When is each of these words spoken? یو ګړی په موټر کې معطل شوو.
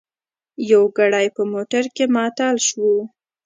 یو 0.71 0.83
ګړی 0.97 1.27
په 1.35 1.41
موټر 1.53 1.83
کې 1.95 2.05
معطل 2.15 2.55
شوو. 2.67 2.95